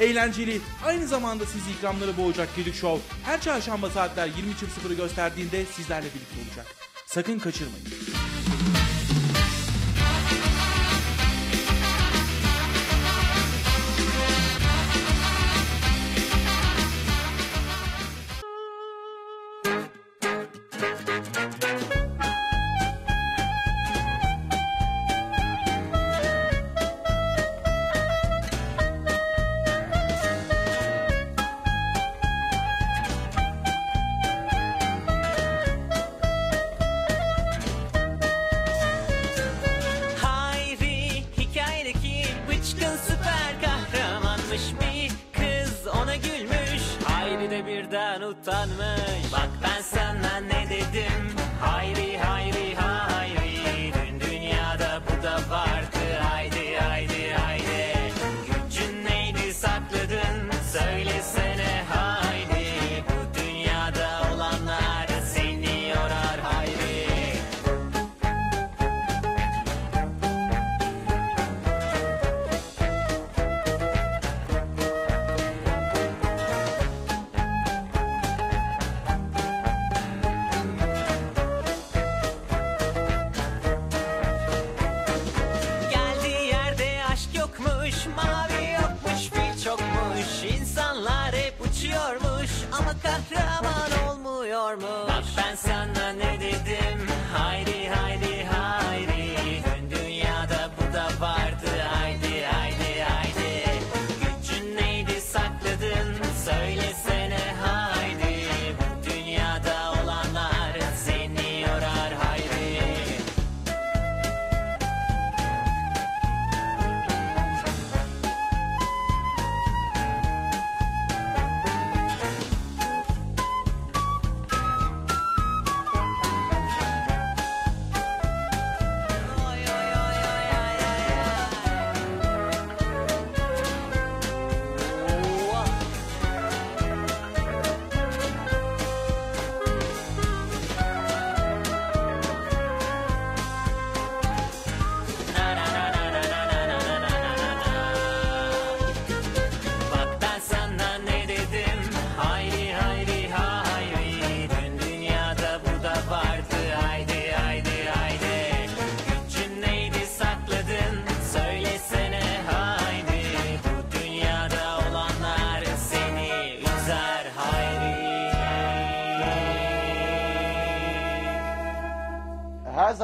[0.00, 6.48] eğlenceli, aynı zamanda sizi ikramları boğacak Gedik Show her çarşamba saatler 20.00'ı gösterdiğinde sizlerle birlikte
[6.48, 6.66] olacak.
[7.06, 7.86] Sakın kaçırmayın.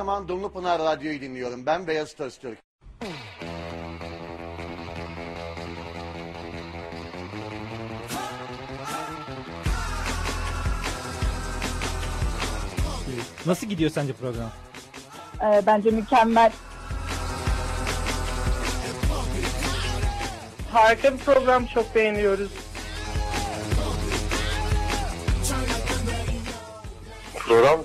[0.03, 1.67] Zaman Dumlupınar Radyo'yu dinliyorum.
[1.67, 2.59] Ben Beyaz Öztürk.
[13.47, 14.51] Nasıl gidiyor sence program?
[15.43, 16.53] Ee, bence mükemmel.
[20.73, 22.62] Harika bir program çok beğeniyoruz.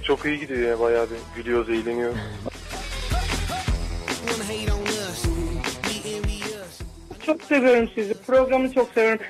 [0.08, 2.18] Çok iyi gidiyor ya bayağı bir gülüyoruz, eğleniyoruz.
[7.26, 8.14] Çok seviyorum sizi.
[8.14, 9.26] Programı çok seviyorum.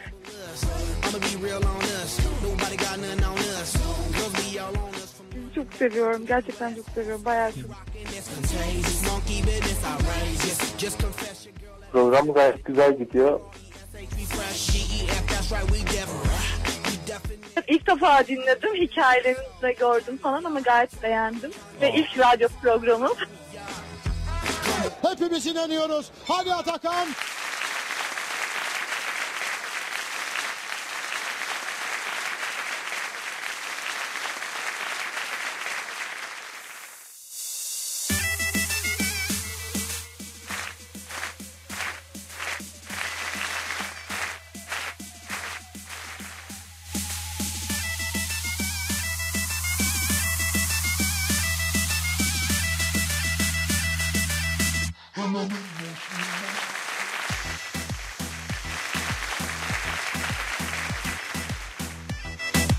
[5.33, 6.25] Sizi çok seviyorum.
[6.27, 7.25] Gerçekten çok seviyorum.
[7.25, 7.71] Bayağı çok.
[11.91, 13.39] Program gayet güzel gidiyor.
[17.67, 18.75] İlk defa dinledim.
[18.75, 21.51] Hikayelerinizi de gördüm falan ama gayet beğendim.
[21.81, 23.13] Ve ilk radyo programım.
[25.01, 26.11] Hepimiz inanıyoruz.
[26.27, 27.07] Hadi Atakan.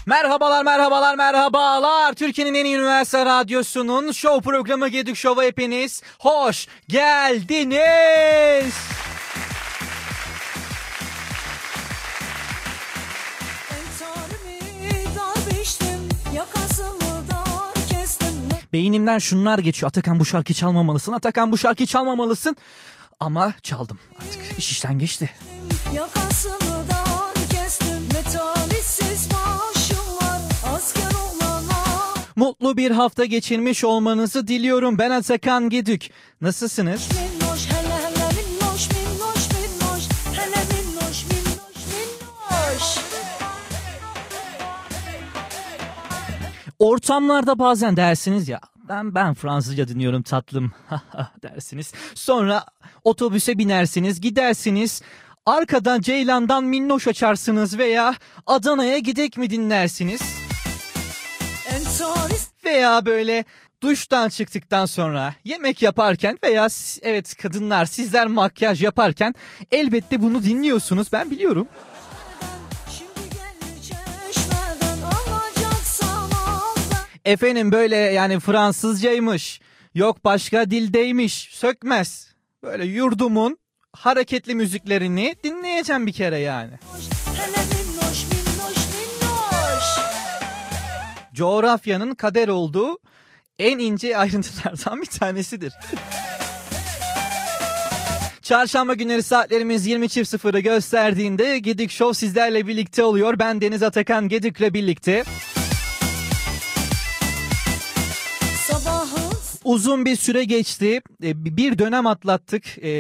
[0.09, 2.15] Merhabalar, merhabalar, merhabalar.
[2.15, 8.75] Türkiye'nin en iyi üniversite radyosunun show programı Gedik Show'a hepiniz hoş geldiniz.
[18.73, 19.89] Beynimden şunlar geçiyor.
[19.89, 21.13] Atakan bu şarkıyı çalmamalısın.
[21.13, 22.57] Atakan bu şarkıyı çalmamalısın.
[23.21, 24.59] Ama çaldım artık.
[24.59, 25.31] İş işten geçti.
[25.95, 26.18] Yakasını
[32.61, 34.99] Mutlu bir hafta geçirmiş olmanızı diliyorum.
[34.99, 36.11] Ben Atakan Gedük.
[36.41, 37.09] Nasılsınız?
[46.79, 50.73] Ortamlarda bazen dersiniz ya ben ben Fransızca dinliyorum tatlım
[51.43, 51.93] dersiniz.
[52.15, 52.65] Sonra
[53.05, 55.03] otobüse binersiniz gidersiniz.
[55.47, 58.15] Arkadan Ceylan'dan minnoş açarsınız veya
[58.47, 60.21] Adana'ya gidek mi dinlersiniz?
[62.69, 63.45] Veya böyle
[63.83, 66.69] duştan çıktıktan sonra yemek yaparken veya
[67.03, 69.35] evet kadınlar sizler makyaj yaparken
[69.71, 71.69] elbette bunu dinliyorsunuz ben biliyorum.
[77.25, 79.61] Efendim böyle yani Fransızcaymış
[79.95, 82.35] yok başka dildeymiş sökmez.
[82.63, 83.59] Böyle yurdumun
[83.93, 86.73] hareketli müziklerini dinleyeceğim bir kere yani.
[87.37, 87.78] Hele
[91.39, 92.99] Coğrafyanın kader olduğu
[93.59, 95.73] en ince ayrıntılardan bir tanesidir.
[98.43, 103.39] Çarşamba günleri saatlerimiz 20.00'ı gösterdiğinde Gedik Show sizlerle birlikte oluyor.
[103.39, 105.25] Ben Deniz Atakan Gedik'le birlikte.
[109.69, 111.01] Uzun bir süre geçti.
[111.23, 112.79] E, Bir dönem atlattık.
[112.79, 112.91] E,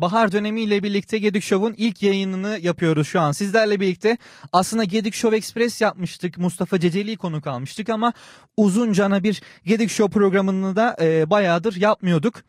[0.00, 3.32] Bahar dönemiyle birlikte Gedik Show'un ilk yayınını yapıyoruz şu an.
[3.32, 4.18] Sizlerle birlikte
[4.52, 6.38] aslında Gedik Show Express yapmıştık.
[6.38, 8.12] Mustafa Ceceli'yi konuk almıştık ama
[8.56, 12.42] uzuncana bir Gedik Show programını da e, bayağıdır yapmıyorduk.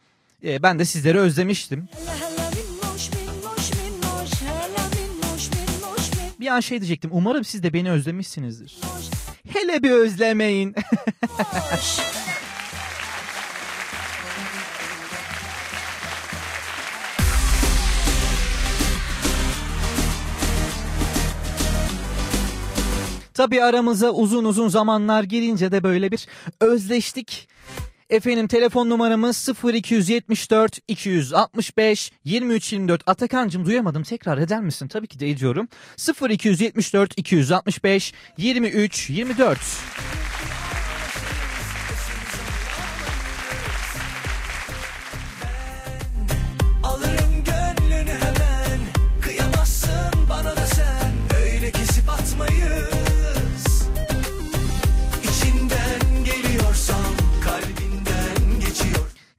[0.44, 1.90] Ben de sizleri özlemiştim.
[6.40, 7.12] Bir an şey diyecektim.
[7.14, 8.78] Umarım siz de beni özlemişsinizdir.
[9.54, 10.76] Hele bir özlemeyin.
[23.40, 26.28] Tabii aramıza uzun uzun zamanlar girince de böyle bir
[26.60, 27.50] özleştik.
[28.10, 33.04] Efendim telefon numaramız 0274 265 2324.
[33.06, 34.88] Atakan'cım duyamadım tekrar eder misin?
[34.88, 35.68] Tabii ki de ediyorum.
[36.30, 39.60] 0274 265 23 24.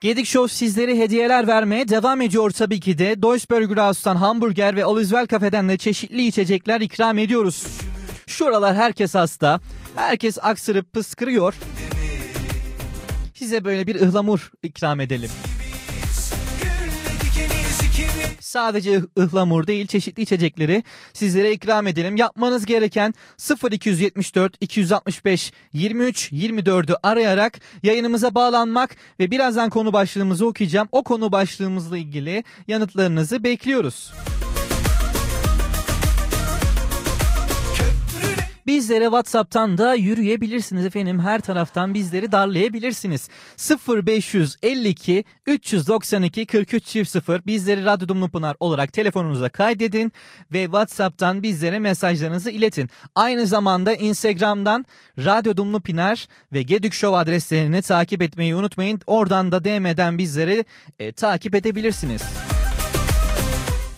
[0.01, 3.23] Gedik Show sizlere hediyeler vermeye devam ediyor tabii ki de.
[3.23, 7.67] Deutsburger House'tan hamburger ve Alizwell Cafe'den de çeşitli içecekler ikram ediyoruz.
[8.27, 9.61] Şuralar herkes hasta.
[9.97, 11.55] Herkes aksırıp pıskırıyor.
[13.35, 15.31] Size böyle bir ıhlamur ikram edelim.
[18.51, 20.83] Sadece ıh- ıhlamur değil çeşitli içecekleri
[21.13, 22.17] sizlere ikram edelim.
[22.17, 23.15] Yapmanız gereken
[23.71, 30.89] 0274 265 23 24'ü arayarak yayınımıza bağlanmak ve birazdan konu başlığımızı okuyacağım.
[30.93, 34.13] O konu başlığımızla ilgili yanıtlarınızı bekliyoruz.
[38.67, 41.21] Bizlere WhatsApp'tan da yürüyebilirsiniz efendim.
[41.21, 43.29] Her taraftan bizleri darlayabilirsiniz.
[43.89, 50.13] 0552 392 43 0 bizleri Radyo Dumlu Pınar olarak telefonunuza kaydedin
[50.53, 52.91] ve WhatsApp'tan bizlere mesajlarınızı iletin.
[53.15, 54.87] Aynı zamanda Instagram'dan
[55.19, 59.01] Radyo Dumlu Pınar ve Gedük Show adreslerini takip etmeyi unutmayın.
[59.07, 60.65] Oradan da DM'den bizleri
[60.99, 62.23] e, takip edebilirsiniz.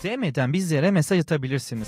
[0.03, 1.87] DM'den bizlere mesaj atabilirsiniz.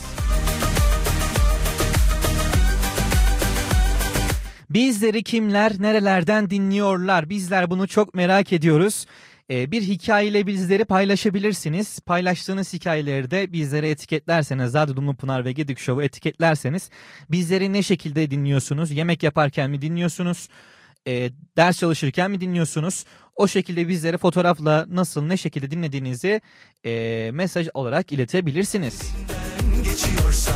[4.76, 7.30] Bizleri kimler, nerelerden dinliyorlar?
[7.30, 9.06] Bizler bunu çok merak ediyoruz.
[9.50, 12.00] Ee, bir hikayeyle bizleri paylaşabilirsiniz.
[12.00, 16.90] Paylaştığınız hikayeleri de bizlere etiketlerseniz, Radyo Dumlu Pınar ve Gedik Show'u etiketlerseniz
[17.32, 18.92] bizleri ne şekilde dinliyorsunuz?
[18.92, 20.50] Yemek yaparken mi dinliyorsunuz?
[21.08, 23.06] Ee, ders çalışırken mi dinliyorsunuz?
[23.36, 26.42] O şekilde bizlere fotoğrafla nasıl, ne şekilde dinlediğinizi
[26.86, 29.02] e, mesaj olarak iletebilirsiniz.
[29.84, 30.55] geçiyorsam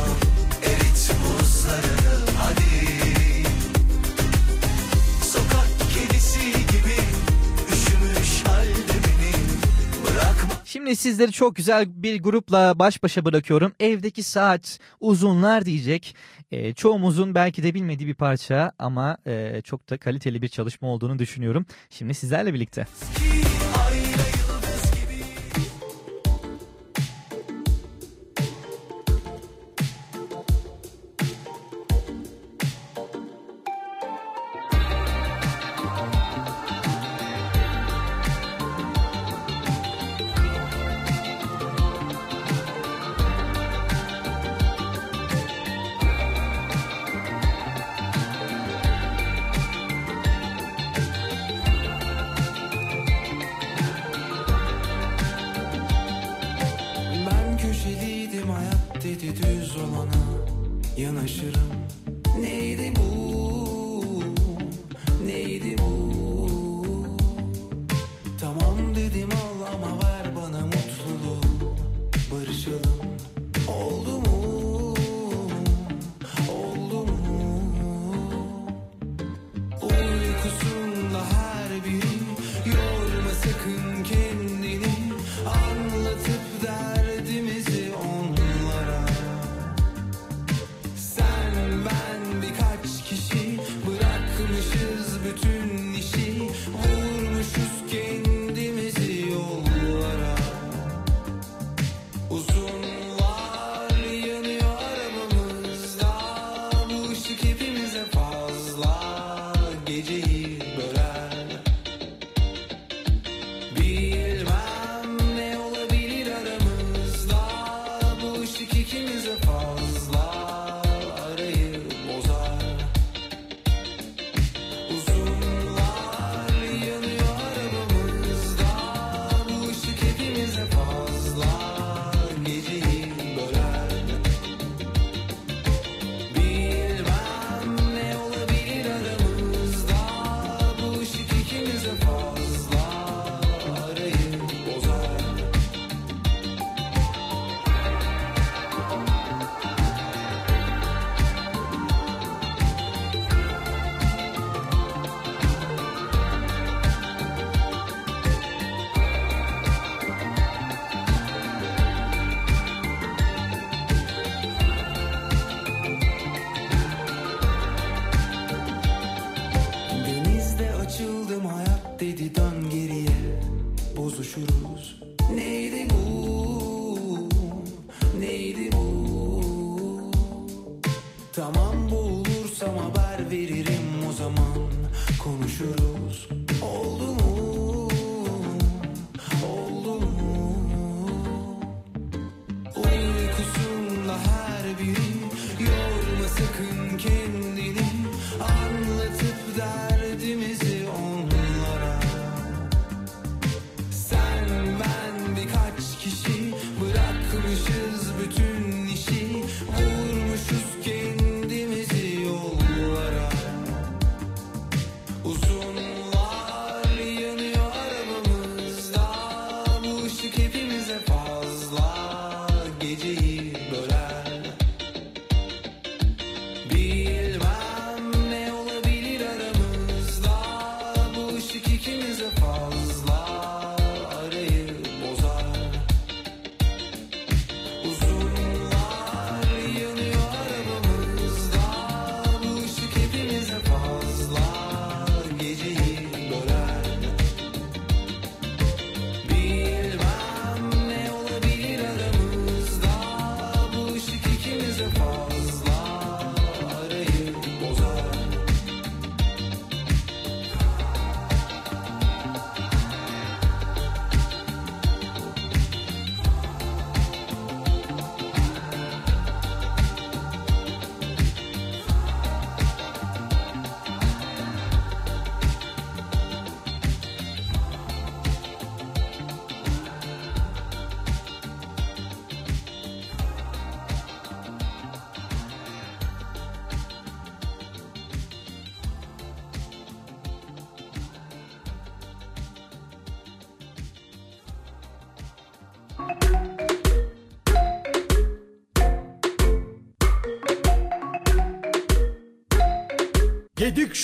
[10.80, 13.72] Şimdi sizleri çok güzel bir grupla baş başa bırakıyorum.
[13.80, 16.16] Evdeki saat uzunlar diyecek.
[16.52, 21.18] Ee, çoğumuzun belki de bilmediği bir parça ama e, çok da kaliteli bir çalışma olduğunu
[21.18, 21.66] düşünüyorum.
[21.90, 22.86] Şimdi sizlerle birlikte.
[22.86, 23.19] Uykusunda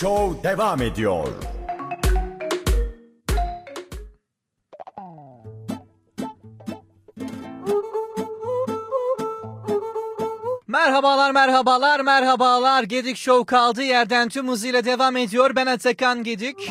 [0.00, 1.28] Show devam ediyor.
[10.66, 12.82] Merhabalar merhabalar merhabalar.
[12.82, 15.56] Gedik Show kaldığı yerden tüm hızıyla devam ediyor.
[15.56, 16.70] Ben Atakan Gedik.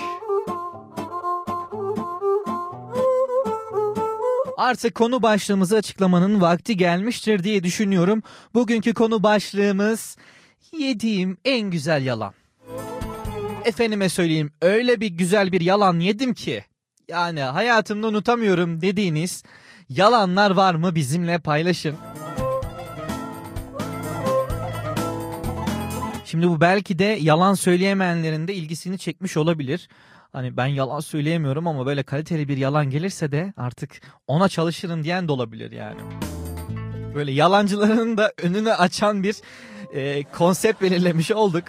[4.57, 8.23] Artık konu başlığımızı açıklamanın vakti gelmiştir diye düşünüyorum.
[8.53, 10.17] Bugünkü konu başlığımız
[10.71, 12.33] yediğim en güzel yalan.
[13.65, 16.63] Efendime söyleyeyim öyle bir güzel bir yalan yedim ki.
[17.07, 19.43] Yani hayatımda unutamıyorum dediğiniz
[19.89, 21.95] yalanlar var mı bizimle paylaşın.
[26.25, 29.89] Şimdi bu belki de yalan söyleyemeyenlerin de ilgisini çekmiş olabilir.
[30.31, 35.27] Hani ben yalan söyleyemiyorum ama böyle kaliteli bir yalan gelirse de artık ona çalışırım diyen
[35.27, 36.01] de olabilir yani.
[37.15, 39.35] Böyle yalancıların da önünü açan bir
[39.93, 41.63] e, konsept belirlemiş olduk.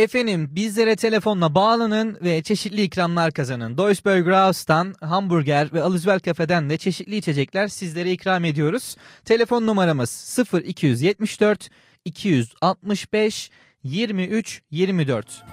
[0.00, 3.78] Efendim bizlere telefonla bağlanın ve çeşitli ikramlar kazanın.
[3.78, 8.96] Deutsche Haus'tan hamburger ve Alizwell Cafe'den de çeşitli içecekler sizlere ikram ediyoruz.
[9.24, 11.68] Telefon numaramız 0274
[12.04, 13.50] 265
[13.82, 15.44] 23 24.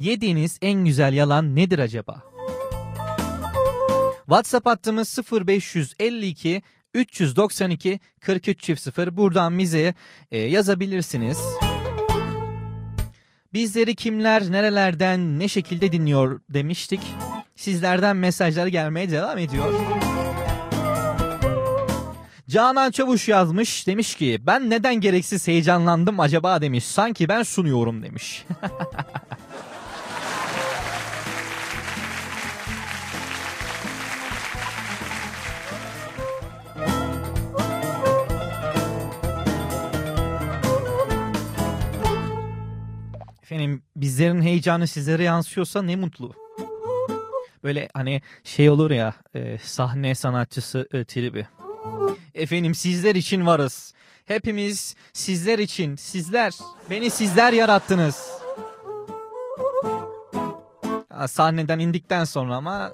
[0.00, 2.22] Yediğiniz en güzel yalan nedir acaba?
[4.26, 6.62] WhatsApp hattımız 0552
[6.94, 9.16] 392 43 çift 0.
[9.16, 9.94] Buradan bize
[10.30, 11.38] e, yazabilirsiniz.
[13.54, 17.00] Bizleri kimler, nerelerden, ne şekilde dinliyor demiştik.
[17.56, 19.74] Sizlerden mesajlar gelmeye devam ediyor.
[22.48, 26.84] Canan Çavuş yazmış demiş ki ben neden gereksiz heyecanlandım acaba demiş.
[26.84, 28.44] Sanki ben sunuyorum demiş.
[44.04, 46.34] bizlerin heyecanı sizlere yansıyorsa ne mutlu.
[47.62, 51.46] Böyle hani şey olur ya e, sahne sanatçısı e, tribi.
[52.34, 53.94] Efendim sizler için varız.
[54.24, 56.52] Hepimiz sizler için, sizler,
[56.90, 58.30] beni sizler yarattınız.
[61.08, 62.92] Ha, sahneden indikten sonra ama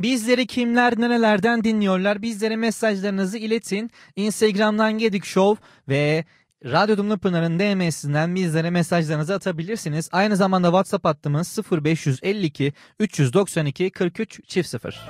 [0.00, 2.22] Bizleri kimler nerelerden dinliyorlar?
[2.22, 3.90] Bizlere mesajlarınızı iletin.
[4.16, 6.24] Instagram'dan Gedik Show ve
[6.64, 10.08] Radyo Dumlu Pınar'ın DM'sinden bizlere mesajlarınızı atabilirsiniz.
[10.12, 15.00] Aynı zamanda WhatsApp hattımız 0552 392 43 çift 0.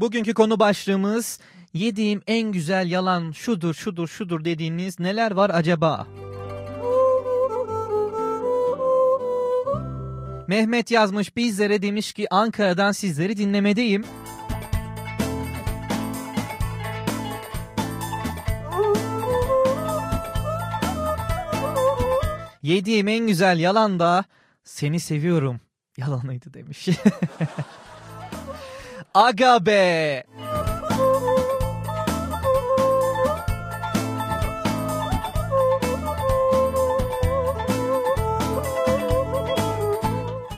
[0.00, 1.40] Bugünkü konu başlığımız
[1.74, 6.06] yediğim en güzel yalan şudur şudur şudur dediğiniz neler var acaba?
[10.50, 14.04] Mehmet yazmış bizlere demiş ki Ankara'dan sizleri dinlemedeyim.
[22.62, 24.24] Yediğim en güzel yalan da
[24.64, 25.60] seni seviyorum
[25.96, 26.88] yalanıydı demiş.
[29.14, 30.24] Aga be!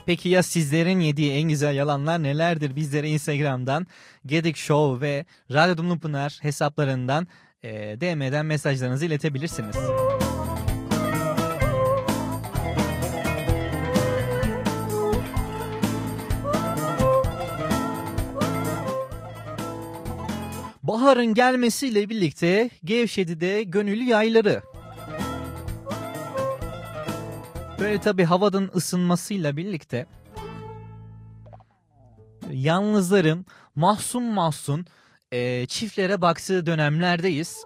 [0.05, 2.75] Peki ya sizlerin yediği en güzel yalanlar nelerdir?
[2.75, 3.87] Bizlere Instagram'dan
[4.25, 5.99] Gedik Show ve Radyo Dumlu
[6.41, 7.27] hesaplarından
[7.63, 9.75] e, DM'den mesajlarınızı iletebilirsiniz.
[20.83, 24.72] Baharın gelmesiyle birlikte gevşedi de gönül yayları.
[27.83, 30.05] Böyle tabi havadan ısınmasıyla birlikte
[32.51, 34.85] yalnızların mahzun mahzun
[35.31, 37.65] e, çiftlere baktığı dönemlerdeyiz.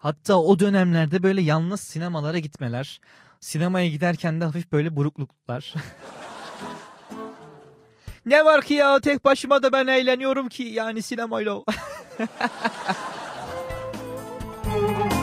[0.00, 3.00] Hatta o dönemlerde böyle yalnız sinemalara gitmeler,
[3.40, 5.74] sinemaya giderken de hafif böyle burukluklar.
[8.26, 11.62] ne var ki ya tek başıma da ben eğleniyorum ki yani sinemayla.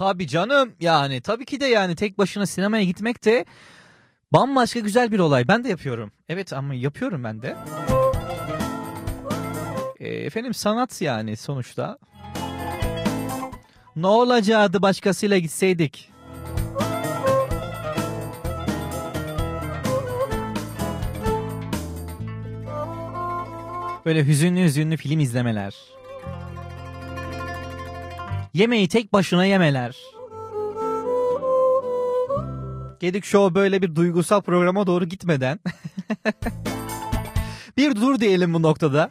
[0.00, 3.44] Tabii canım yani tabii ki de yani tek başına sinemaya gitmek de
[4.32, 5.48] bambaşka güzel bir olay.
[5.48, 6.12] Ben de yapıyorum.
[6.28, 7.56] Evet ama yapıyorum ben de.
[10.00, 11.98] E, efendim sanat yani sonuçta.
[13.96, 16.10] Ne olacaktı başkasıyla gitseydik?
[24.06, 25.99] Böyle hüzünlü hüzünlü film izlemeler.
[28.54, 29.96] Yemeği tek başına yemeler.
[33.00, 35.58] Gedik Show böyle bir duygusal programa doğru gitmeden
[37.76, 39.10] bir dur diyelim bu noktada.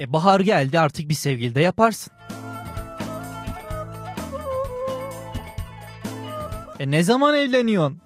[0.00, 2.12] E bahar geldi artık bir sevgili de yaparsın.
[6.80, 8.00] E ne zaman evleniyorsun?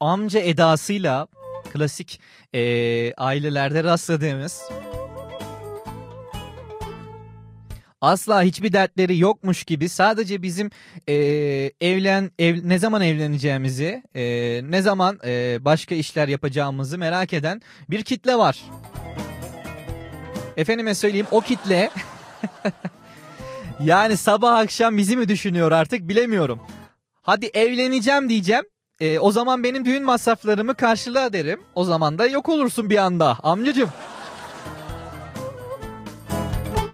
[0.00, 1.26] Amca edasıyla
[1.72, 2.20] klasik
[2.54, 4.62] e, ailelerde rastladığımız
[8.00, 10.70] asla hiçbir dertleri yokmuş gibi sadece bizim
[11.08, 11.14] e,
[11.80, 14.22] evlen ev, ne zaman evleneceğimizi e,
[14.64, 18.62] ne zaman e, başka işler yapacağımızı merak eden bir kitle var.
[20.56, 21.90] Efendime söyleyeyim o kitle
[23.80, 26.60] yani sabah akşam bizi mi düşünüyor artık bilemiyorum.
[27.22, 28.64] Hadi evleneceğim diyeceğim.
[29.00, 31.60] E, o zaman benim düğün masraflarımı karşıla derim.
[31.74, 33.90] O zaman da yok olursun bir anda amcacım.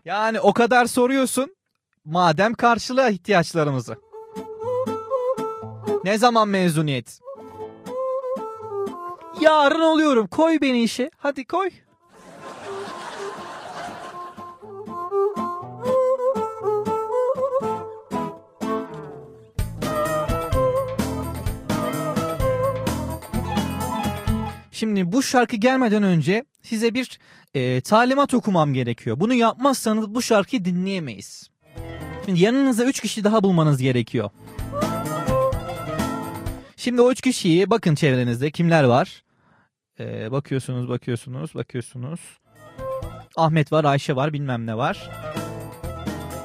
[0.04, 1.56] Yani o kadar soruyorsun.
[2.04, 3.96] Madem karşıla ihtiyaçlarımızı.
[6.04, 7.20] Ne zaman mezuniyet?
[9.40, 10.26] Yarın oluyorum.
[10.26, 11.10] Koy beni işe.
[11.16, 11.70] Hadi koy.
[24.76, 27.18] Şimdi bu şarkı gelmeden önce size bir
[27.54, 29.20] e, talimat okumam gerekiyor.
[29.20, 31.50] Bunu yapmazsanız bu şarkıyı dinleyemeyiz.
[32.24, 34.30] Şimdi yanınıza 3 kişi daha bulmanız gerekiyor.
[36.76, 39.24] Şimdi o 3 kişiyi bakın çevrenizde kimler var?
[40.00, 42.20] E, bakıyorsunuz, bakıyorsunuz, bakıyorsunuz.
[43.36, 45.10] Ahmet var, Ayşe var, bilmem ne var.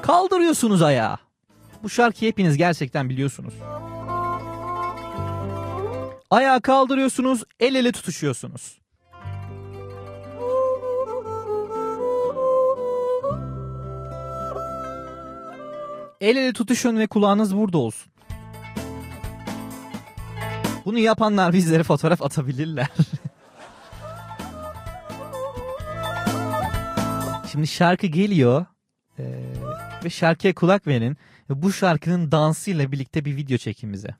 [0.01, 1.17] Kaldırıyorsunuz ayağı.
[1.83, 3.53] Bu şarkıyı hepiniz gerçekten biliyorsunuz.
[6.31, 8.81] Ayağı kaldırıyorsunuz, el ele tutuşuyorsunuz.
[16.21, 18.11] El ele tutuşun ve kulağınız burada olsun.
[20.85, 22.87] Bunu yapanlar bizlere fotoğraf atabilirler.
[27.51, 28.65] Şimdi şarkı geliyor
[29.19, 29.23] ee,
[30.03, 31.17] ve şarkıya kulak verin.
[31.49, 34.15] Ve bu şarkının dansıyla birlikte bir video çekin bize.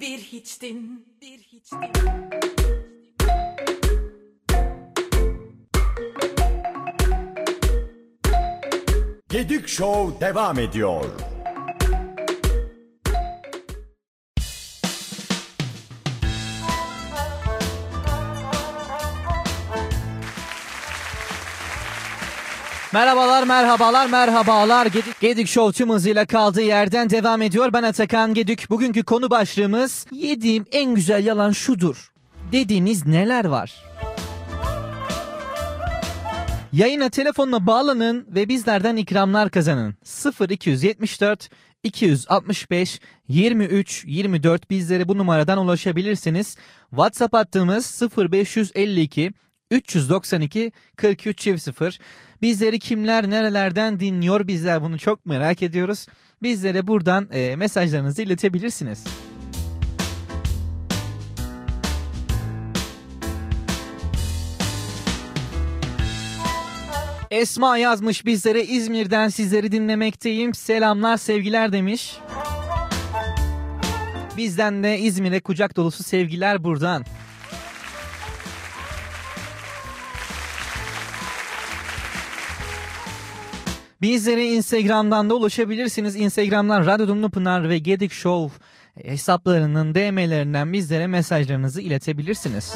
[0.00, 1.06] Bir hiçtin.
[1.20, 1.80] Bir hiçtin.
[9.28, 11.04] Gedik Show devam ediyor.
[22.96, 24.86] Merhabalar, merhabalar, merhabalar.
[24.86, 27.72] Gedik, Gedik Show tüm hızıyla kaldığı yerden devam ediyor.
[27.72, 28.70] Ben Atakan Gedik.
[28.70, 32.12] Bugünkü konu başlığımız yediğim en güzel yalan şudur.
[32.52, 33.84] Dediğiniz neler var?
[36.72, 39.94] Yayına telefonla bağlanın ve bizlerden ikramlar kazanın.
[40.50, 41.48] 0274
[41.82, 46.56] 265 23 24 bizlere bu numaradan ulaşabilirsiniz.
[46.90, 49.32] WhatsApp hattımız 0552
[49.70, 51.98] 392 43 0.
[52.42, 56.06] Bizleri kimler nerelerden dinliyor bizler bunu çok merak ediyoruz.
[56.42, 59.04] Bizlere buradan e, mesajlarınızı iletebilirsiniz.
[67.30, 70.54] Esma yazmış bizlere İzmir'den sizleri dinlemekteyim.
[70.54, 72.16] Selamlar sevgiler demiş.
[74.36, 77.04] Bizden de İzmir'e kucak dolusu sevgiler buradan.
[84.02, 86.16] Bizlere Instagram'dan da ulaşabilirsiniz.
[86.16, 88.64] Instagram'dan Radyo Dumlu Pınar ve Gedik Show
[89.02, 92.74] hesaplarının DM'lerinden bizlere mesajlarınızı iletebilirsiniz.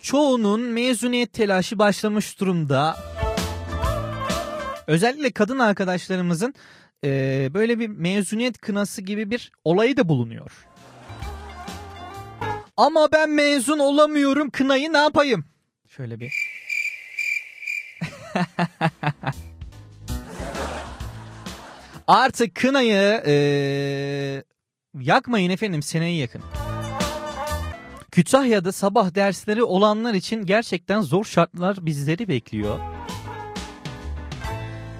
[0.00, 2.96] Çoğunun mezuniyet telaşı başlamış durumda.
[4.86, 6.54] Özellikle kadın arkadaşlarımızın
[7.04, 10.66] e, böyle bir mezuniyet kınası gibi bir olayı da bulunuyor.
[12.76, 15.44] Ama ben mezun olamıyorum kınayı ne yapayım?
[15.88, 16.32] Şöyle bir.
[22.06, 23.34] Artık kınayı e,
[25.00, 26.42] yakmayın efendim seneyi yakın.
[28.10, 32.78] Kütahya'da sabah dersleri olanlar için gerçekten zor şartlar bizleri bekliyor.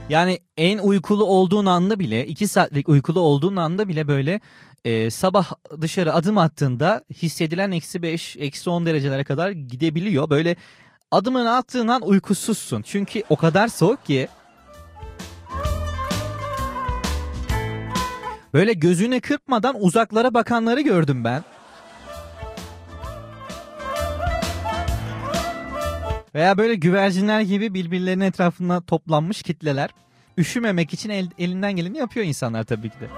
[0.08, 4.40] Yani en uykulu olduğun anda bile 2 saatlik uykulu olduğun anda bile böyle
[4.84, 10.30] e, sabah dışarı adım attığında hissedilen eksi 5 eksi 10 derecelere kadar gidebiliyor.
[10.30, 10.56] Böyle
[11.10, 12.82] adımını attığın an uykusuzsun.
[12.82, 14.28] Çünkü o kadar soğuk ki.
[18.54, 21.44] Böyle gözüne kırpmadan uzaklara bakanları gördüm ben.
[26.34, 29.90] Veya böyle güvercinler gibi birbirlerinin etrafında toplanmış kitleler.
[30.38, 33.08] Üşümemek için el, elinden geleni yapıyor insanlar tabii ki de.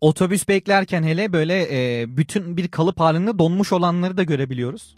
[0.00, 4.94] Otobüs beklerken hele böyle e, bütün bir kalıp halinde donmuş olanları da görebiliyoruz.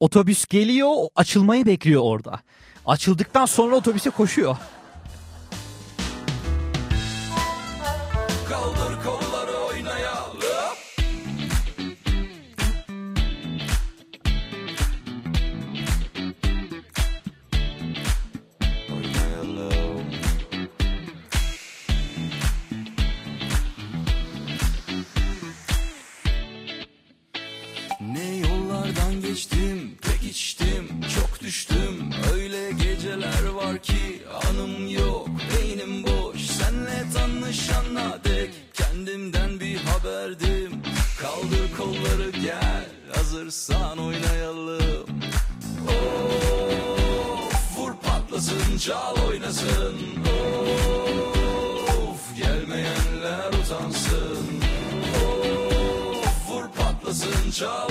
[0.00, 2.40] Otobüs geliyor açılmayı bekliyor orada.
[2.86, 4.56] Açıldıktan sonra otobüse koşuyor.
[31.50, 32.10] Düştüm.
[32.34, 36.40] Öyle geceler var ki anım yok, beynim boş.
[36.40, 40.82] Senle tanışana dek kendimden bir haberdim.
[41.20, 45.06] Kaldır kolları gel, hazırsan oynayalım.
[45.88, 49.96] Of, vur patlasın, çal oynasın.
[51.88, 54.46] Of, gelmeyenler utansın.
[55.24, 57.89] Of, vur patlasın, çal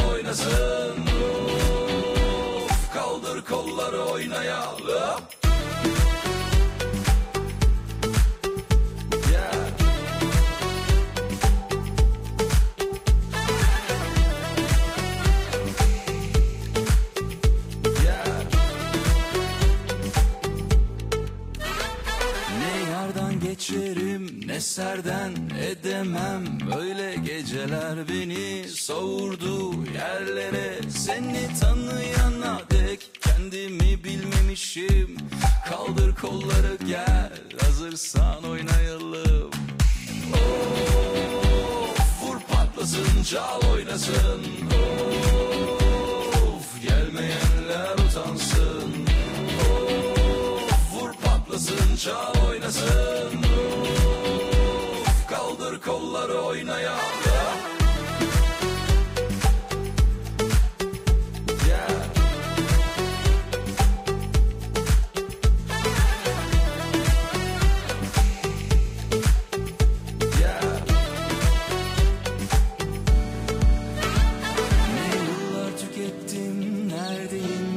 [24.69, 25.33] serden
[25.71, 26.43] edemem.
[26.75, 30.89] Böyle geceler beni savurdu yerlere.
[30.89, 35.17] Seni tanıyana dek kendimi bilmemişim.
[35.69, 39.51] Kaldır kolları gel hazırsan oynayalım.
[40.33, 44.41] Of vur patlasın çal oynasın.
[46.47, 49.07] Of gelmeyenler utansın.
[50.71, 53.37] Of vur patlasın çal oynasın.
[53.37, 53.98] Of
[55.29, 56.95] kaldır kolları oynaya.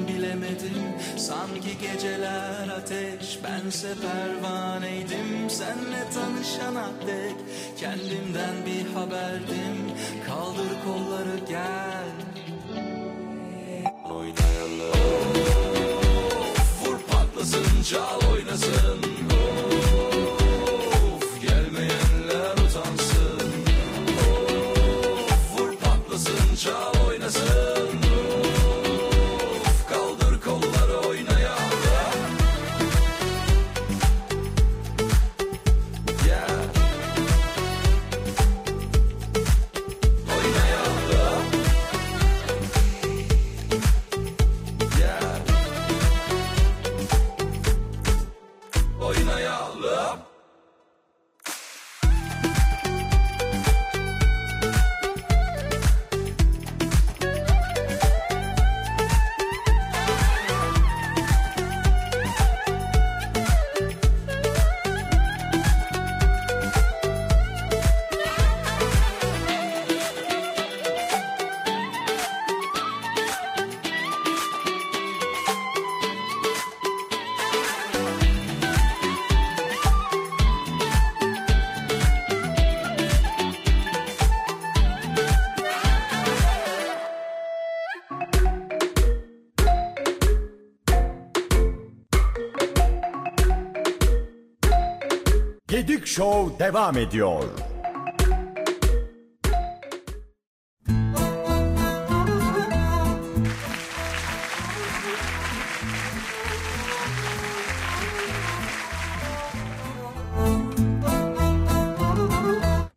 [0.08, 0.82] Bilemedim.
[1.16, 4.31] Sanki geceler ateş bense perde
[4.62, 7.36] pervaneydim senle tanışana dek
[7.76, 9.76] Kendimden bir haberdim.
[10.26, 12.12] Kaldır kolları gel.
[14.04, 14.98] Oynayalım.
[16.84, 19.00] Vur patlasın çal oynasın
[96.58, 97.44] Devam ediyor.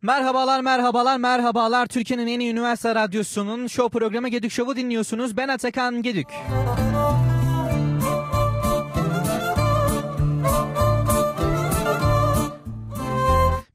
[0.02, 1.86] Merhabalar, merhabalar, merhabalar.
[1.86, 5.36] Türkiye'nin en iyi üniversite radyosunun show programı Gedük Show'u dinliyorsunuz.
[5.36, 6.28] Ben Atakan Gedük.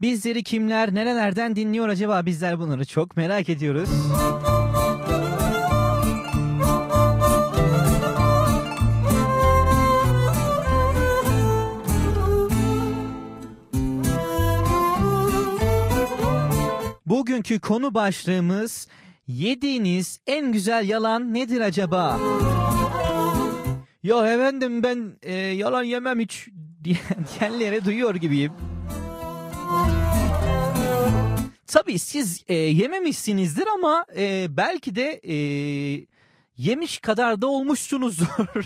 [0.01, 3.89] Bizleri kimler, nerelerden dinliyor acaba bizler bunları çok merak ediyoruz.
[17.05, 18.87] Bugünkü konu başlığımız
[19.27, 22.19] yediğiniz en güzel yalan nedir acaba?
[24.03, 26.47] Ya efendim ben e, yalan yemem hiç
[26.83, 28.51] diyen- diyenleri duyuyor gibiyim.
[31.71, 35.35] Tabii siz e, yememişsinizdir ama e, belki de e,
[36.57, 38.65] yemiş kadar da olmuşsunuzdur.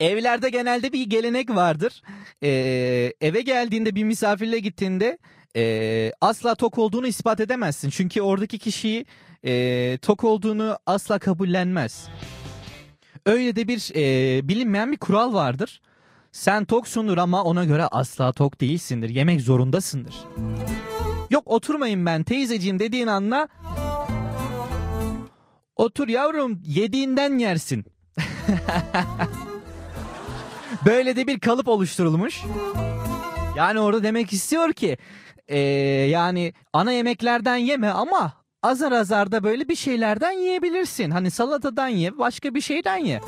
[0.00, 2.02] Evlerde genelde bir gelenek vardır.
[2.42, 5.18] Ee, eve geldiğinde bir misafirle gittiğinde
[5.56, 7.90] e, asla tok olduğunu ispat edemezsin.
[7.90, 9.06] Çünkü oradaki kişiyi
[9.44, 12.08] e, tok olduğunu asla kabullenmez.
[13.26, 15.80] Öyle de bir e, bilinmeyen bir kural vardır.
[16.32, 19.08] Sen toksundur ama ona göre asla tok değilsindir.
[19.08, 20.14] Yemek zorundasındır.
[21.30, 23.48] Yok oturmayın ben teyzeciğim dediğin anda
[25.76, 27.84] otur yavrum yediğinden yersin.
[30.86, 32.42] Böyle de bir kalıp oluşturulmuş.
[33.56, 34.98] Yani orada demek istiyor ki
[35.48, 35.58] eee,
[36.08, 41.10] yani ana yemeklerden yeme ama azar azar da böyle bir şeylerden yiyebilirsin.
[41.10, 43.20] Hani salatadan ye başka bir şeyden ye.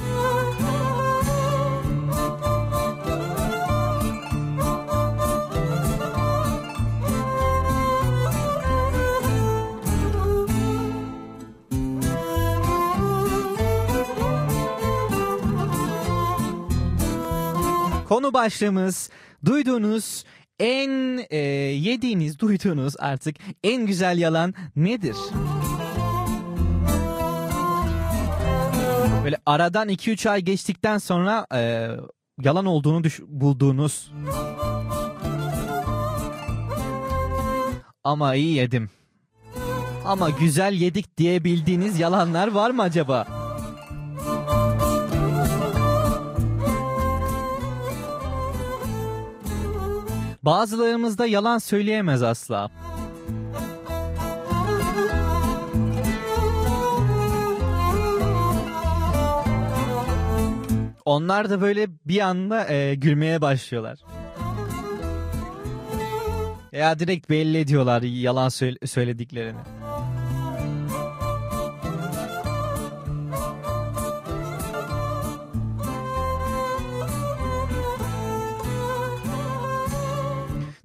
[18.15, 19.11] Konu başlığımız
[19.45, 20.25] duyduğunuz
[20.59, 25.17] en e, yediğiniz, duyduğunuz artık en güzel yalan nedir?
[29.25, 31.89] Böyle aradan 2-3 ay geçtikten sonra e,
[32.43, 34.13] yalan olduğunu düş- bulduğunuz
[38.05, 38.91] ama iyi yedim.
[40.05, 43.44] Ama güzel yedik diyebildiğiniz yalanlar var mı acaba?
[50.45, 52.71] Bazılarımız da yalan söyleyemez asla.
[61.05, 63.99] Onlar da böyle bir anda e, gülmeye başlıyorlar.
[66.73, 69.59] Ya direkt belli ediyorlar yalan söyle- söylediklerini.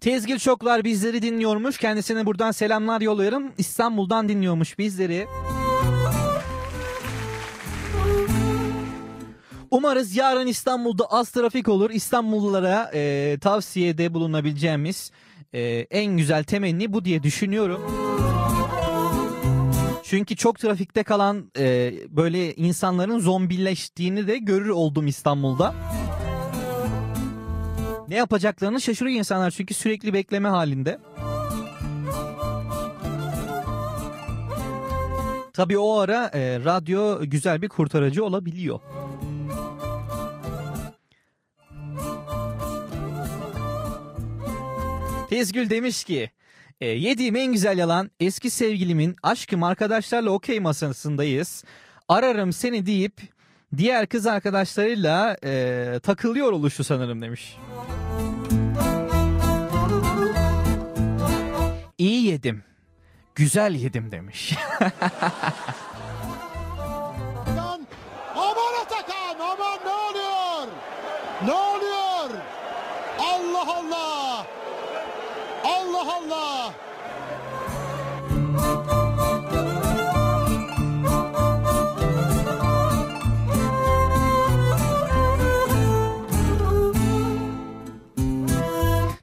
[0.01, 1.77] Tezgil Çoklar bizleri dinliyormuş.
[1.77, 3.51] Kendisine buradan selamlar yolluyorum.
[3.57, 5.27] İstanbul'dan dinliyormuş bizleri.
[9.71, 11.89] Umarız yarın İstanbul'da az trafik olur.
[11.89, 15.11] İstanbullulara e, tavsiyede bulunabileceğimiz
[15.53, 17.81] e, en güzel temenni bu diye düşünüyorum.
[20.03, 25.73] Çünkü çok trafikte kalan e, böyle insanların zombileştiğini de görür oldum İstanbul'da.
[28.09, 30.99] Ne yapacaklarını şaşırıyor insanlar çünkü sürekli bekleme halinde.
[35.53, 38.79] Tabii o ara e, radyo güzel bir kurtarıcı olabiliyor.
[45.29, 46.31] Tezgül demiş ki
[46.81, 51.63] e, yediğim en güzel yalan eski sevgilimin aşkım arkadaşlarla okey masasındayız.
[52.07, 53.21] Ararım seni deyip
[53.77, 57.57] diğer kız arkadaşlarıyla e, takılıyor oluşu sanırım demiş.
[61.99, 62.63] İyi yedim.
[63.35, 64.53] Güzel yedim demiş.
[68.35, 70.67] Aman Atakan aman ne oluyor?
[71.45, 72.29] Ne oluyor?
[73.19, 74.45] Allah Allah.
[75.63, 76.73] Allah Allah.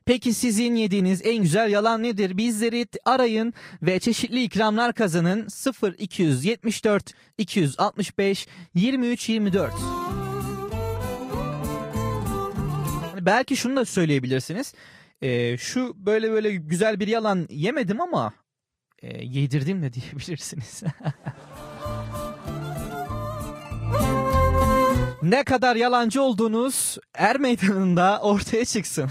[0.06, 2.36] Peki sizin yediğiniz en güzel yalan nedir?
[2.36, 5.48] Bizleri arayın ve çeşitli ikramlar kazanın.
[5.48, 9.72] 0 274 265 23 24.
[13.12, 14.74] Hani Belki şunu da söyleyebilirsiniz.
[15.22, 18.32] Ee, şu böyle böyle güzel bir yalan yemedim ama
[19.02, 20.82] e, yedirdim de diyebilirsiniz.
[25.22, 29.10] ne kadar yalancı olduğunuz er meydanında ortaya çıksın.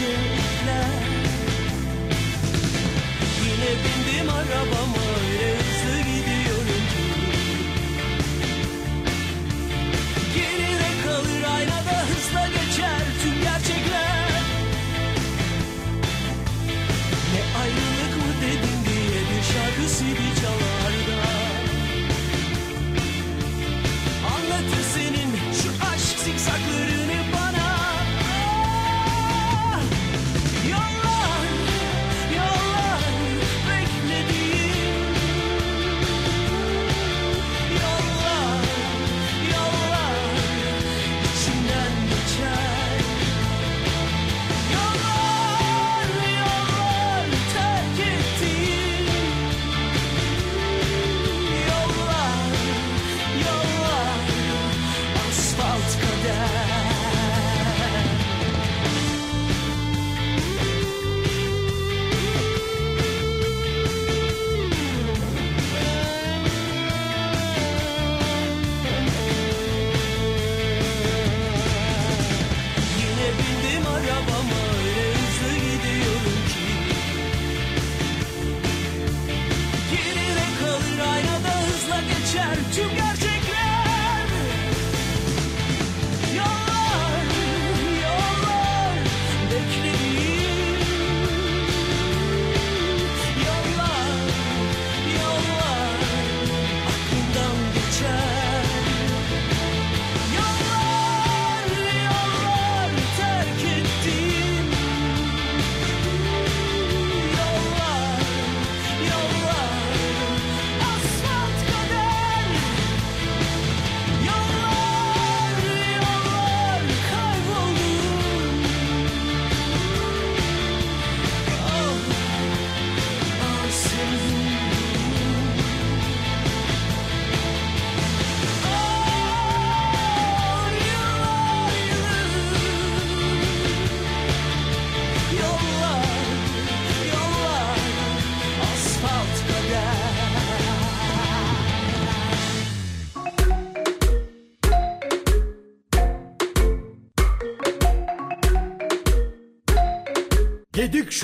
[0.00, 0.33] you.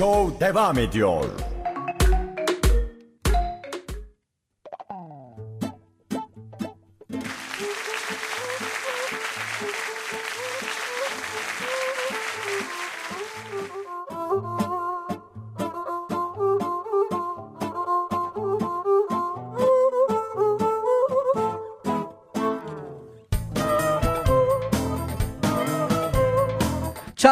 [0.00, 1.24] Show devam ediyor.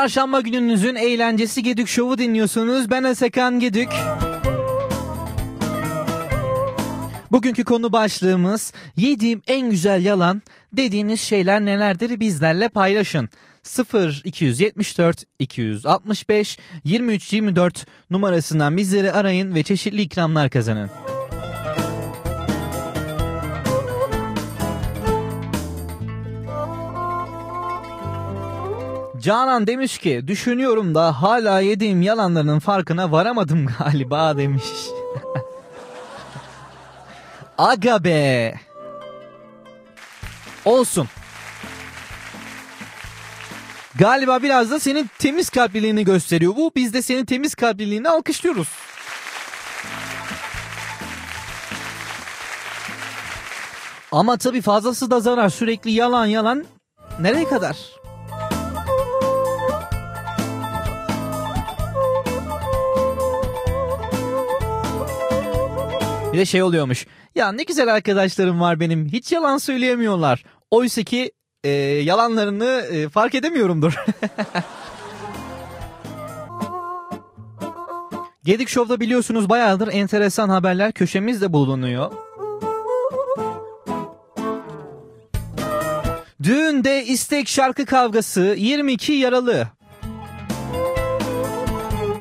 [0.08, 2.90] Çarşamba gününüzün eğlencesi Gedük Show'u dinliyorsunuz.
[2.90, 3.88] Ben Esekan Gedük.
[7.32, 10.42] Bugünkü konu başlığımız yediğim en güzel yalan
[10.72, 13.28] dediğiniz şeyler nelerdir bizlerle paylaşın.
[13.62, 20.90] 0 274 265 23 24 numarasından bizleri arayın ve çeşitli ikramlar kazanın.
[29.22, 34.64] Canan demiş ki düşünüyorum da hala yediğim yalanların farkına varamadım galiba demiş.
[37.58, 38.54] Aga be.
[40.64, 41.08] Olsun.
[43.98, 46.72] Galiba biraz da senin temiz kalpliliğini gösteriyor bu.
[46.76, 48.68] Biz de senin temiz kalpliliğini alkışlıyoruz.
[54.12, 55.48] Ama tabii fazlası da zarar.
[55.48, 56.64] Sürekli yalan yalan
[57.20, 57.97] nereye kadar?
[66.38, 67.06] Bir de şey oluyormuş.
[67.34, 69.08] Ya ne güzel arkadaşlarım var benim.
[69.08, 70.44] Hiç yalan söyleyemiyorlar.
[70.70, 71.32] Oysa ki
[71.64, 73.94] e, yalanlarını e, fark edemiyorumdur.
[78.44, 82.12] Gedik Show'da biliyorsunuz bayağıdır enteresan haberler köşemizde bulunuyor.
[86.42, 89.68] Düğünde istek şarkı kavgası 22 yaralı.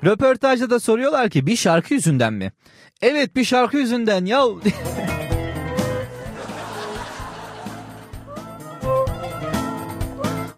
[0.06, 2.52] Röportajda da soruyorlar ki bir şarkı yüzünden mi?
[3.02, 4.46] Evet bir şarkı yüzünden ya.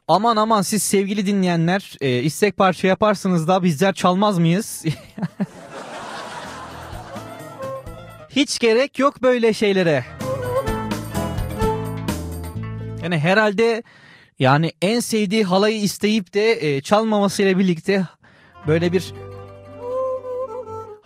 [0.07, 4.85] aman aman siz sevgili dinleyenler e, istek parça yaparsınız da bizler çalmaz mıyız?
[8.29, 10.05] Hiç gerek yok böyle şeylere.
[13.03, 13.83] Yani herhalde
[14.39, 18.05] yani en sevdiği halayı isteyip de e, çalmamasıyla birlikte
[18.67, 19.13] böyle bir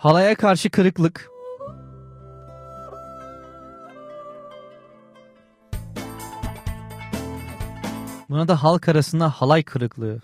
[0.04, 1.30] halaya karşı kırıklık.
[8.30, 10.18] Buna da halk arasında halay kırıklığı.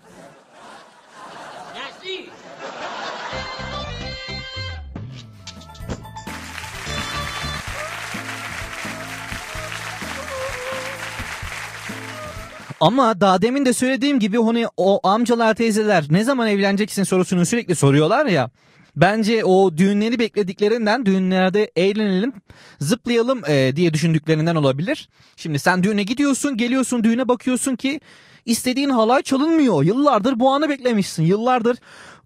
[12.81, 17.77] Ama daha demin de söylediğim gibi hani o amcalar teyzeler ne zaman evleneceksin sorusunu sürekli
[17.77, 18.51] soruyorlar ya.
[18.97, 22.33] Bence o düğünleri beklediklerinden düğünlerde eğlenelim,
[22.81, 25.09] zıplayalım e, diye düşündüklerinden olabilir.
[25.37, 28.01] Şimdi sen düğüne gidiyorsun, geliyorsun düğüne bakıyorsun ki
[28.47, 29.85] istediğin halay çalınmıyor.
[29.85, 31.23] Yıllardır bu anı beklemişsin.
[31.23, 31.79] Yıllardır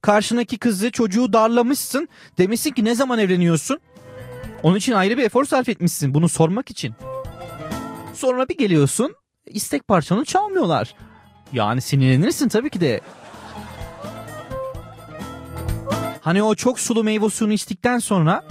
[0.03, 2.09] karşındaki kızı, çocuğu darlamışsın.
[2.39, 3.79] Demişsin ki ne zaman evleniyorsun?
[4.63, 6.95] Onun için ayrı bir efor sarf etmişsin bunu sormak için.
[8.15, 9.15] Sonra bir geliyorsun,
[9.47, 10.95] istek parçanı çalmıyorlar.
[11.53, 13.01] Yani sinirlenirsin tabii ki de.
[16.25, 18.45] Hani o çok sulu meyve suyunu içtikten sonra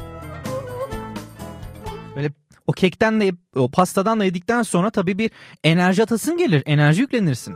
[2.15, 2.31] böyle
[2.67, 5.31] o kekten de o pastadan da yedikten sonra tabii bir
[5.63, 6.63] enerji atasın gelir.
[6.65, 7.55] Enerji yüklenirsin.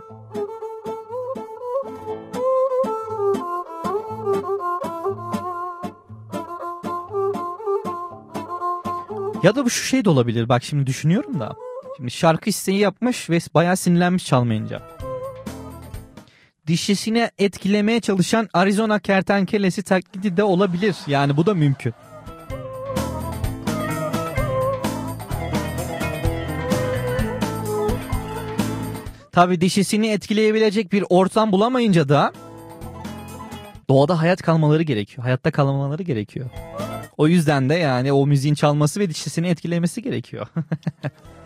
[9.43, 10.49] Ya da bu şu şey de olabilir.
[10.49, 11.55] Bak şimdi düşünüyorum da.
[11.97, 14.81] Şimdi şarkı isteği yapmış ve bayağı sinirlenmiş çalmayınca.
[16.67, 20.95] Dişisine etkilemeye çalışan Arizona kertenkelesi taklidi de olabilir.
[21.07, 21.93] Yani bu da mümkün.
[29.31, 32.33] Tabi dişisini etkileyebilecek bir ortam bulamayınca da
[33.89, 35.23] doğada hayat kalmaları gerekiyor.
[35.23, 36.49] Hayatta kalmaları gerekiyor.
[37.17, 40.47] O yüzden de yani o müziğin çalması ve dişisini etkilemesi gerekiyor.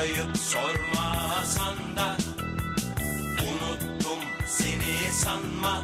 [0.00, 2.16] Arayıp sormasan da
[3.42, 5.82] Unuttum seni sanma.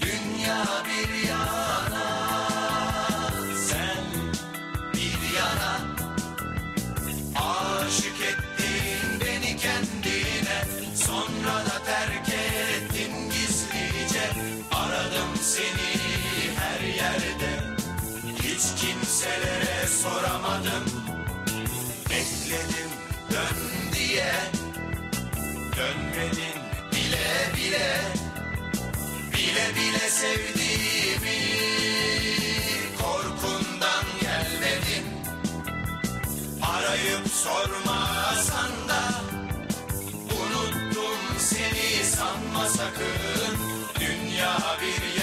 [0.00, 1.27] Dünya bir
[29.88, 31.40] Bile sevdiğimi
[33.02, 35.06] Korkundan gelmedin
[36.62, 39.02] Arayıp sormasan da
[40.40, 43.56] Unuttum seni sanma sakın.
[44.00, 45.17] Dünya bir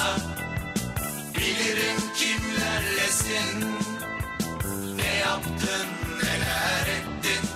[0.00, 0.16] olsa
[1.34, 3.64] Bilirim kimlerlesin.
[4.96, 5.86] Ne yaptın
[6.22, 7.48] neler ettin?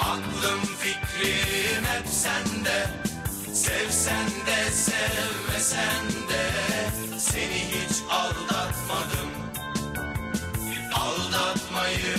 [0.00, 2.86] Aklım fikrim hep sende.
[3.54, 6.48] Sevsen de sevmesen de
[7.18, 9.30] Seni hiç aldatmadım.
[10.94, 12.16] Aldatmayı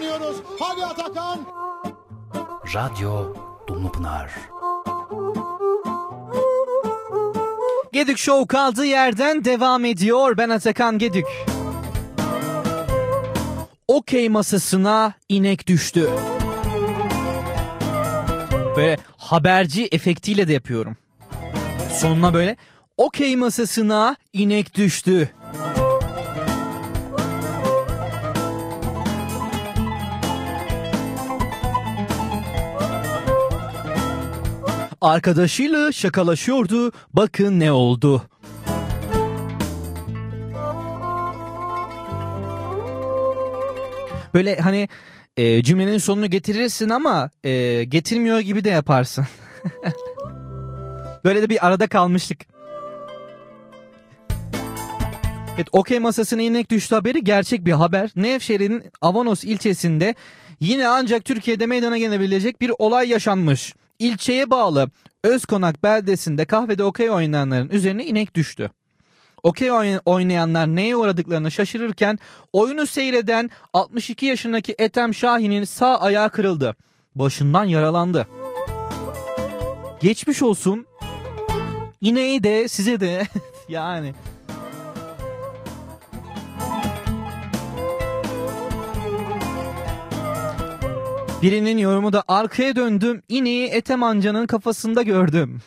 [0.00, 0.36] İnanıyoruz.
[0.58, 1.38] Hadi Atakan.
[2.74, 3.34] Radyo
[3.66, 4.32] Dumlupınar.
[7.92, 10.36] Gedük Show kaldığı yerden devam ediyor.
[10.36, 11.26] Ben Atakan Gedük.
[13.88, 16.10] Okey masasına inek düştü.
[18.76, 20.96] Böyle haberci efektiyle de yapıyorum.
[22.00, 22.56] Sonuna böyle
[22.96, 25.30] okey masasına inek düştü.
[35.00, 36.92] Arkadaşıyla şakalaşıyordu.
[37.12, 38.22] Bakın ne oldu.
[44.34, 44.88] Böyle hani
[45.36, 49.26] e, cümlenin sonunu getirirsin ama e, getirmiyor gibi de yaparsın.
[51.24, 52.40] Böyle de bir arada kalmıştık.
[55.54, 58.10] Evet, okey masasına inek düştü haberi gerçek bir haber.
[58.16, 60.14] Nevşehir'in Avanos ilçesinde
[60.60, 63.74] yine ancak Türkiye'de meydana gelebilecek bir olay yaşanmış.
[64.04, 64.90] İlçeye bağlı
[65.24, 68.70] Özkonak beldesinde kahvede okey oynayanların üzerine inek düştü.
[69.42, 72.18] Okey oyn- oynayanlar neye uğradıklarını şaşırırken
[72.52, 76.76] oyunu seyreden 62 yaşındaki Ethem Şahin'in sağ ayağı kırıldı.
[77.14, 78.26] Başından yaralandı.
[80.00, 80.86] Geçmiş olsun.
[82.00, 83.26] İneği de size de
[83.68, 84.14] yani.
[91.42, 95.60] Birinin yorumu da arkaya döndüm ineği Ethem amcanın kafasında gördüm.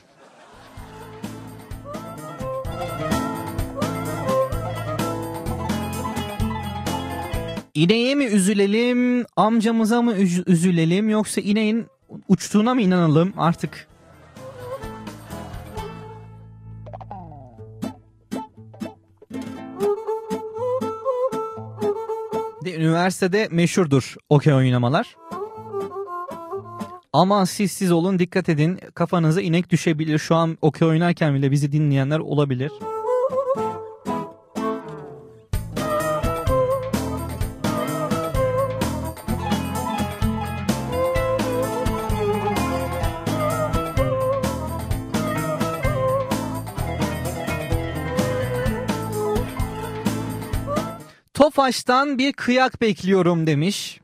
[7.74, 11.86] İneğe mi üzülelim, amcamıza mı üz- üzülelim yoksa ineğin
[12.28, 13.88] uçtuğuna mı inanalım artık?
[22.66, 25.16] De, üniversitede meşhurdur okey oynamalar.
[27.14, 30.20] Ama siz siz olun dikkat edin kafanıza inek düşebilir.
[30.20, 32.72] Şu an okey oynarken bile bizi dinleyenler olabilir.
[51.34, 54.03] Tofaş'tan bir kıyak bekliyorum demiş.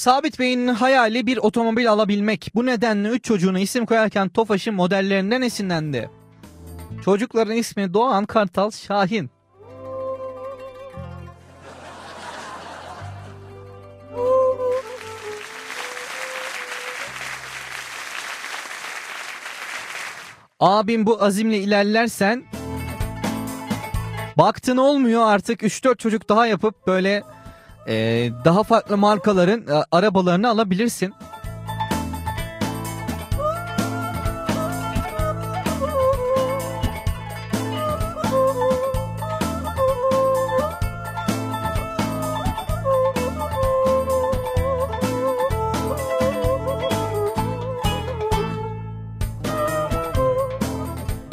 [0.00, 2.50] Sabit Bey'in hayali bir otomobil alabilmek.
[2.54, 6.10] Bu nedenle 3 çocuğuna isim koyarken Tofaş'ın modellerinden esinlendi.
[7.04, 9.30] Çocukların ismi Doğan, Kartal, Şahin.
[20.60, 22.44] Abim bu azimle ilerlersen
[24.38, 27.22] baktın olmuyor artık 3-4 çocuk daha yapıp böyle
[27.88, 31.14] e, daha farklı markaların e, arabalarını alabilirsin.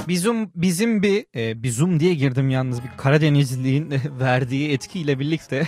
[0.08, 5.68] Bizim bizim bir e, bizum diye girdim yalnız bir Karadenizliğin verdiği etkiyle birlikte.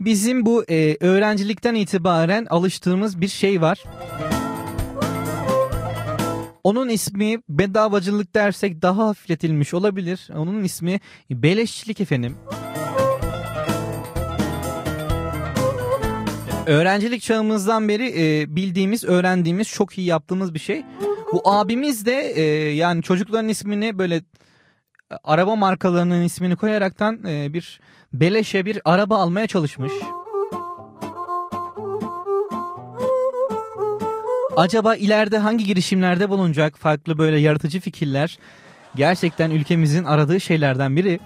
[0.00, 3.84] Bizim bu e, öğrencilikten itibaren alıştığımız bir şey var.
[6.64, 10.28] Onun ismi bedavacılık dersek daha hafifletilmiş olabilir.
[10.36, 12.36] Onun ismi beleşçilik efendim.
[16.66, 20.84] Öğrencilik çağımızdan beri e, bildiğimiz, öğrendiğimiz, çok iyi yaptığımız bir şey.
[21.32, 22.42] Bu abimiz de e,
[22.74, 24.22] yani çocukların ismini böyle e,
[25.24, 27.80] araba markalarının ismini koyaraktan e, bir
[28.12, 29.92] beleşe bir araba almaya çalışmış.
[34.56, 38.38] Acaba ileride hangi girişimlerde bulunacak farklı böyle yaratıcı fikirler?
[38.96, 41.20] Gerçekten ülkemizin aradığı şeylerden biri.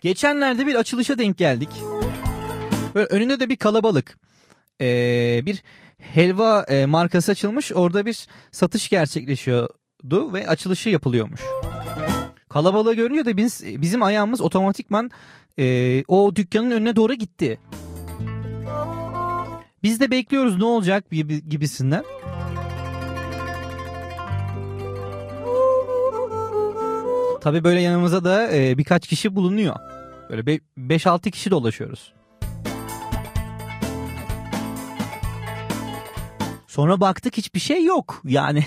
[0.00, 1.68] Geçenlerde bir açılışa denk geldik.
[2.94, 4.18] Böyle önünde de bir kalabalık.
[4.80, 5.62] Ee, bir
[5.98, 7.72] helva e, markası açılmış.
[7.72, 11.40] Orada bir satış gerçekleşiyordu ve açılışı yapılıyormuş.
[12.48, 15.10] Kalabalığı görünce de biz, bizim ayağımız otomatikman
[15.58, 17.60] e, o dükkanın önüne doğru gitti.
[19.82, 22.04] Biz de bekliyoruz ne olacak gibi, gibisinden.
[27.40, 29.76] Tabii böyle yanımıza da e, birkaç kişi bulunuyor.
[30.30, 32.15] Böyle 5-6 kişi dolaşıyoruz.
[36.76, 38.22] Sonra baktık hiçbir şey yok.
[38.24, 38.64] Yani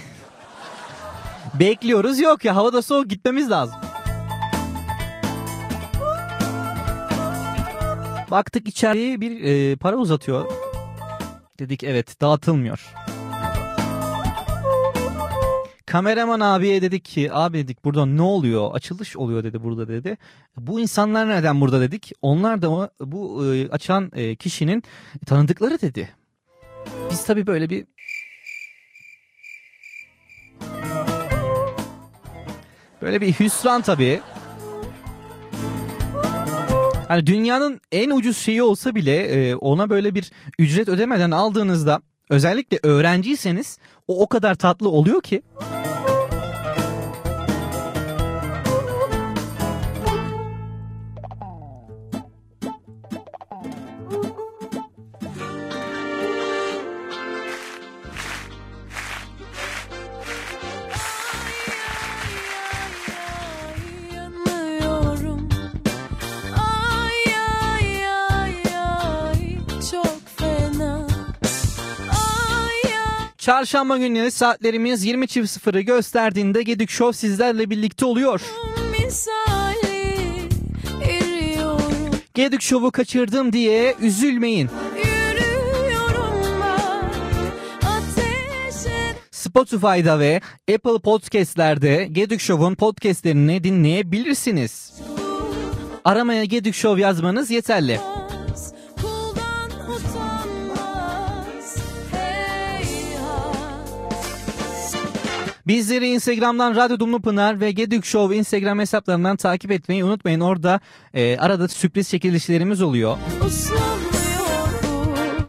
[1.60, 3.76] bekliyoruz yok ya havada soğuk gitmemiz lazım.
[8.32, 10.52] Baktık içeriye bir e, para uzatıyor.
[11.60, 12.94] Dedik evet dağıtılmıyor.
[15.86, 18.74] Kameraman abiye dedik ki abi dedik burada ne oluyor?
[18.74, 20.18] Açılış oluyor dedi burada dedi.
[20.58, 22.12] Bu insanlar neden burada dedik.
[22.22, 24.84] Onlar da bu e, açan e, kişinin
[25.26, 26.10] tanıdıkları dedi.
[27.12, 27.86] Biz tabii böyle bir
[33.02, 34.22] böyle bir hüsran tabii.
[37.08, 42.80] Hani dünyanın en ucuz şeyi olsa bile e, ona böyle bir ücret ödemeden aldığınızda özellikle
[42.84, 43.78] öğrenciyseniz
[44.08, 45.42] o o kadar tatlı oluyor ki.
[73.50, 78.42] Çarşamba günleri saatlerimiz 20.00'ı gösterdiğinde Gedik Show sizlerle birlikte oluyor.
[78.92, 80.50] misali
[82.34, 84.70] Gedik Show'u kaçırdım diye üzülmeyin.
[89.32, 90.42] Spotify'da ve
[90.76, 94.94] Apple Podcast'lerde Gedik Show'un podcastlerini dinleyebilirsiniz.
[96.06, 98.00] Aramaya Gedik Show yazmanız yeterli.
[105.70, 110.40] Bizleri Instagram'dan Radyo Dumlu Pınar ve Gedik Show Instagram hesaplarından takip etmeyi unutmayın.
[110.40, 110.80] Orada
[111.14, 113.18] e, arada sürpriz çekilişlerimiz oluyor.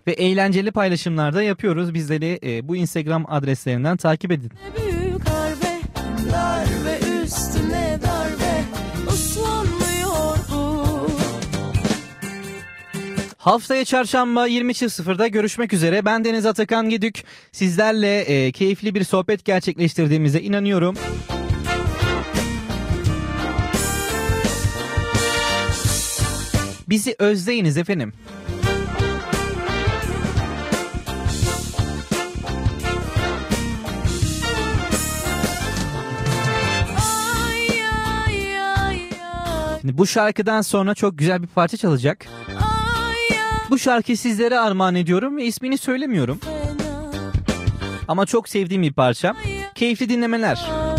[0.06, 1.94] Ve eğlenceli paylaşımlar da yapıyoruz.
[1.94, 4.50] Bizleri e, bu Instagram adreslerinden takip edin.
[4.78, 4.89] Büyük
[13.40, 16.04] Haftaya çarşamba 20.00'da görüşmek üzere.
[16.04, 17.24] Ben Deniz Atakan Gedük.
[17.52, 20.94] Sizlerle e, keyifli bir sohbet gerçekleştirdiğimize inanıyorum.
[26.88, 28.12] Bizi özleyiniz efendim.
[39.80, 42.26] Şimdi bu şarkıdan sonra çok güzel bir parça çalacak.
[43.70, 46.40] Bu şarkıyı sizlere armağan ediyorum ve ismini söylemiyorum.
[48.08, 49.34] Ama çok sevdiğim bir parça.
[49.74, 50.89] Keyifli dinlemeler.